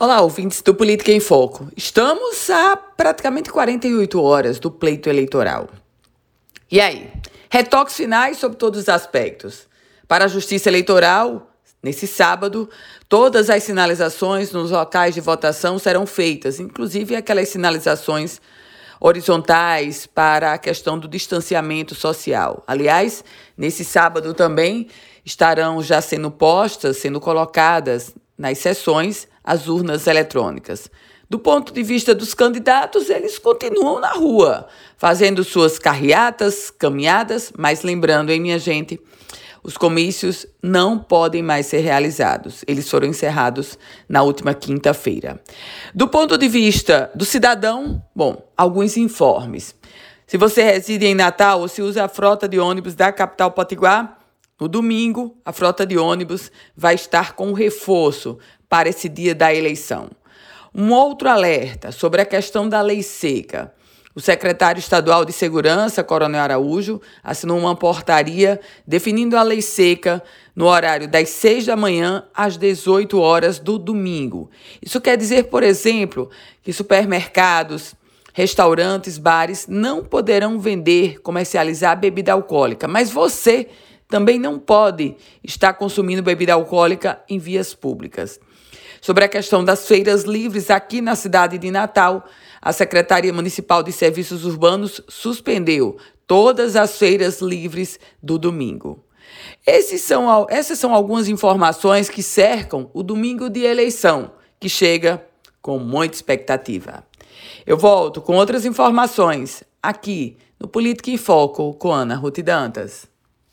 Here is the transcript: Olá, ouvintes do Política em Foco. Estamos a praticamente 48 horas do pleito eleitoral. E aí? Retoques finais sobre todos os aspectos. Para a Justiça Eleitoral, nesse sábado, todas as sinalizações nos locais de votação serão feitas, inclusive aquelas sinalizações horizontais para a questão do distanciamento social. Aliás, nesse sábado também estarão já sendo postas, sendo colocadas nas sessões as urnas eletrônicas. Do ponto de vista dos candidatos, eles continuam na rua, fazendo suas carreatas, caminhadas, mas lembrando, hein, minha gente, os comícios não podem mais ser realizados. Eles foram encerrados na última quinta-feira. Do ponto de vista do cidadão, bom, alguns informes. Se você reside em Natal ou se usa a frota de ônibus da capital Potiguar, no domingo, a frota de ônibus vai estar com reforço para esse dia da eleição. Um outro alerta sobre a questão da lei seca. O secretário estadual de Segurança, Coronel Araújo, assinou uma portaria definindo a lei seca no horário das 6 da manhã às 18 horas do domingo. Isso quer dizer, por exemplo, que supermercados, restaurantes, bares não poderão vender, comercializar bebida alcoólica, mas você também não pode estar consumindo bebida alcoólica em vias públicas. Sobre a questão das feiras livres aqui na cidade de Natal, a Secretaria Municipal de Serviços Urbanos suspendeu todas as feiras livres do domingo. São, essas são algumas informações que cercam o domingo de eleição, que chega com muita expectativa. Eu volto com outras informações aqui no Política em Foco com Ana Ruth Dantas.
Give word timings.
Olá, 0.00 0.20
ouvintes 0.20 0.62
do 0.62 0.72
Política 0.72 1.10
em 1.10 1.18
Foco. 1.18 1.66
Estamos 1.76 2.48
a 2.50 2.76
praticamente 2.76 3.50
48 3.50 4.22
horas 4.22 4.60
do 4.60 4.70
pleito 4.70 5.08
eleitoral. 5.08 5.68
E 6.70 6.80
aí? 6.80 7.10
Retoques 7.50 7.96
finais 7.96 8.36
sobre 8.36 8.56
todos 8.56 8.78
os 8.82 8.88
aspectos. 8.88 9.66
Para 10.06 10.26
a 10.26 10.28
Justiça 10.28 10.68
Eleitoral, 10.68 11.50
nesse 11.82 12.06
sábado, 12.06 12.70
todas 13.08 13.50
as 13.50 13.64
sinalizações 13.64 14.52
nos 14.52 14.70
locais 14.70 15.16
de 15.16 15.20
votação 15.20 15.80
serão 15.80 16.06
feitas, 16.06 16.60
inclusive 16.60 17.16
aquelas 17.16 17.48
sinalizações 17.48 18.40
horizontais 19.00 20.06
para 20.06 20.52
a 20.52 20.58
questão 20.58 20.96
do 20.96 21.08
distanciamento 21.08 21.96
social. 21.96 22.62
Aliás, 22.68 23.24
nesse 23.56 23.84
sábado 23.84 24.32
também 24.32 24.86
estarão 25.24 25.82
já 25.82 26.00
sendo 26.00 26.30
postas, 26.30 26.98
sendo 26.98 27.18
colocadas 27.18 28.14
nas 28.38 28.58
sessões 28.58 29.26
as 29.48 29.66
urnas 29.66 30.06
eletrônicas. 30.06 30.90
Do 31.26 31.38
ponto 31.38 31.72
de 31.72 31.82
vista 31.82 32.14
dos 32.14 32.34
candidatos, 32.34 33.08
eles 33.08 33.38
continuam 33.38 33.98
na 33.98 34.12
rua, 34.12 34.68
fazendo 34.98 35.42
suas 35.42 35.78
carreatas, 35.78 36.70
caminhadas, 36.70 37.50
mas 37.56 37.82
lembrando, 37.82 38.28
hein, 38.28 38.40
minha 38.40 38.58
gente, 38.58 39.00
os 39.62 39.78
comícios 39.78 40.46
não 40.62 40.98
podem 40.98 41.42
mais 41.42 41.64
ser 41.64 41.78
realizados. 41.78 42.62
Eles 42.68 42.90
foram 42.90 43.08
encerrados 43.08 43.78
na 44.06 44.22
última 44.22 44.52
quinta-feira. 44.52 45.40
Do 45.94 46.08
ponto 46.08 46.36
de 46.36 46.46
vista 46.46 47.10
do 47.14 47.24
cidadão, 47.24 48.02
bom, 48.14 48.46
alguns 48.54 48.98
informes. 48.98 49.74
Se 50.26 50.36
você 50.36 50.62
reside 50.62 51.06
em 51.06 51.14
Natal 51.14 51.62
ou 51.62 51.68
se 51.68 51.80
usa 51.80 52.04
a 52.04 52.08
frota 52.08 52.46
de 52.46 52.58
ônibus 52.58 52.94
da 52.94 53.10
capital 53.10 53.50
Potiguar, 53.50 54.18
no 54.60 54.66
domingo, 54.66 55.36
a 55.44 55.52
frota 55.52 55.86
de 55.86 55.96
ônibus 55.96 56.50
vai 56.76 56.96
estar 56.96 57.34
com 57.34 57.52
reforço 57.52 58.38
para 58.68 58.88
esse 58.88 59.08
dia 59.08 59.34
da 59.34 59.54
eleição. 59.54 60.10
Um 60.74 60.92
outro 60.92 61.28
alerta 61.28 61.90
sobre 61.90 62.20
a 62.20 62.26
questão 62.26 62.68
da 62.68 62.80
lei 62.80 63.02
seca. 63.02 63.72
O 64.14 64.20
secretário 64.20 64.80
estadual 64.80 65.24
de 65.24 65.32
Segurança, 65.32 66.02
Coronel 66.02 66.40
Araújo, 66.40 67.00
assinou 67.22 67.56
uma 67.56 67.76
portaria 67.76 68.60
definindo 68.86 69.36
a 69.36 69.42
lei 69.42 69.62
seca 69.62 70.22
no 70.56 70.66
horário 70.66 71.06
das 71.06 71.28
6 71.28 71.66
da 71.66 71.76
manhã 71.76 72.24
às 72.34 72.56
18 72.56 73.18
horas 73.20 73.60
do 73.60 73.78
domingo. 73.78 74.50
Isso 74.82 75.00
quer 75.00 75.16
dizer, 75.16 75.44
por 75.44 75.62
exemplo, 75.62 76.28
que 76.64 76.72
supermercados, 76.72 77.94
restaurantes, 78.32 79.18
bares 79.18 79.66
não 79.68 80.02
poderão 80.02 80.58
vender, 80.58 81.20
comercializar 81.20 81.96
bebida 81.96 82.32
alcoólica, 82.32 82.88
mas 82.88 83.10
você 83.10 83.68
também 84.08 84.38
não 84.38 84.58
pode 84.58 85.16
estar 85.44 85.74
consumindo 85.74 86.22
bebida 86.22 86.54
alcoólica 86.54 87.22
em 87.28 87.38
vias 87.38 87.72
públicas. 87.72 88.40
Sobre 89.00 89.24
a 89.24 89.28
questão 89.28 89.64
das 89.64 89.86
feiras 89.86 90.24
livres 90.24 90.70
aqui 90.70 91.00
na 91.00 91.14
cidade 91.14 91.58
de 91.58 91.70
Natal, 91.70 92.24
a 92.60 92.72
Secretaria 92.72 93.32
Municipal 93.32 93.82
de 93.82 93.92
Serviços 93.92 94.44
Urbanos 94.44 95.00
suspendeu 95.08 95.96
todas 96.26 96.76
as 96.76 96.98
feiras 96.98 97.40
livres 97.40 97.98
do 98.22 98.38
domingo. 98.38 99.04
São, 99.98 100.46
essas 100.48 100.78
são 100.78 100.94
algumas 100.94 101.28
informações 101.28 102.08
que 102.08 102.22
cercam 102.22 102.90
o 102.92 103.02
domingo 103.02 103.48
de 103.48 103.60
eleição, 103.60 104.32
que 104.58 104.68
chega 104.68 105.24
com 105.60 105.78
muita 105.78 106.16
expectativa. 106.16 107.04
Eu 107.66 107.76
volto 107.76 108.20
com 108.20 108.36
outras 108.36 108.64
informações 108.64 109.62
aqui 109.82 110.36
no 110.58 110.66
Política 110.66 111.10
em 111.10 111.16
Foco 111.16 111.74
com 111.74 111.92
Ana 111.92 112.16
Ruth 112.16 112.40
Dantas. 112.40 113.06